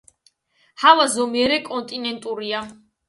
ჰავა 0.83 1.05
ზომიერი 1.17 1.59
კონტინენტურია. 1.67 2.65